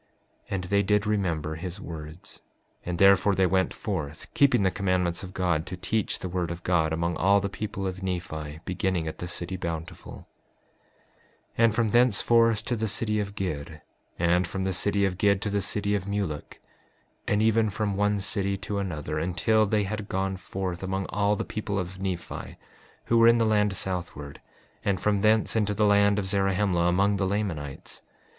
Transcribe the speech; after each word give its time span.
5:14 0.45 0.47
And 0.49 0.63
they 0.63 0.81
did 0.81 1.05
remember 1.05 1.53
his 1.57 1.79
words; 1.79 2.41
and 2.83 2.97
therefore 2.97 3.35
they 3.35 3.45
went 3.45 3.71
forth, 3.71 4.33
keeping 4.33 4.63
the 4.63 4.71
commandments 4.71 5.21
of 5.21 5.31
God, 5.31 5.67
to 5.67 5.77
teach 5.77 6.17
the 6.17 6.27
word 6.27 6.49
of 6.49 6.63
God 6.63 6.91
among 6.91 7.15
all 7.17 7.39
the 7.39 7.49
people 7.49 7.85
of 7.85 8.01
Nephi, 8.01 8.61
beginning 8.65 9.07
at 9.07 9.19
the 9.19 9.27
city 9.27 9.57
Bountiful; 9.57 10.27
5:15 11.51 11.51
And 11.59 11.75
from 11.75 11.89
thenceforth 11.89 12.65
to 12.65 12.75
the 12.75 12.87
city 12.87 13.19
of 13.19 13.35
Gid; 13.35 13.81
and 14.17 14.47
from 14.47 14.63
the 14.63 14.73
city 14.73 15.05
of 15.05 15.19
Gid 15.19 15.39
to 15.43 15.51
the 15.51 15.61
city 15.61 15.93
of 15.93 16.05
Mulek; 16.07 16.59
5:16 17.27 17.33
And 17.33 17.41
even 17.43 17.69
from 17.69 17.95
one 17.95 18.19
city 18.19 18.57
to 18.57 18.79
another, 18.79 19.19
until 19.19 19.67
they 19.67 19.83
had 19.83 20.09
gone 20.09 20.35
forth 20.35 20.81
among 20.81 21.05
all 21.09 21.35
the 21.35 21.45
people 21.45 21.77
of 21.77 21.99
Nephi 22.01 22.57
who 23.05 23.19
were 23.19 23.27
in 23.27 23.37
the 23.37 23.45
land 23.45 23.75
southward; 23.77 24.41
and 24.83 24.99
from 24.99 25.19
thence 25.21 25.55
into 25.55 25.75
the 25.75 25.85
land 25.85 26.17
of 26.17 26.25
Zarahemla, 26.25 26.87
among 26.89 27.17
the 27.17 27.27
Lamanites. 27.27 28.01